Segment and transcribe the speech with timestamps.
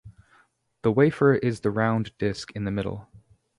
[0.81, 3.07] The wafer is the round disc in the middle.